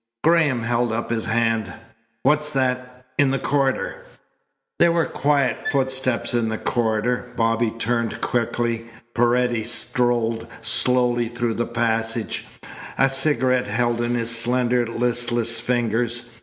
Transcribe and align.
Graham 0.23 0.63
held 0.63 0.91
up 0.91 1.11
his 1.11 1.27
hand. 1.27 1.71
"What's 2.23 2.49
that? 2.49 3.05
In 3.19 3.29
the 3.29 3.37
corridor!" 3.37 3.97
There 4.79 4.91
were 4.91 5.05
quiet 5.05 5.59
footsteps 5.67 6.33
in 6.33 6.49
the 6.49 6.57
corridor. 6.57 7.31
Bobby 7.35 7.69
turned 7.69 8.19
quickly, 8.19 8.87
Paredes 9.13 9.69
strolled 9.69 10.47
slowly 10.61 11.27
through 11.29 11.53
the 11.53 11.67
passage, 11.67 12.47
a 12.97 13.09
cigarette 13.09 13.67
held 13.67 14.01
in 14.01 14.15
his 14.15 14.35
slender, 14.35 14.87
listless 14.87 15.61
fingers. 15.61 16.31